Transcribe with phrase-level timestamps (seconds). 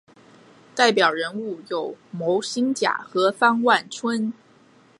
[0.73, 4.33] 代表人物有牟兴甲和方万春。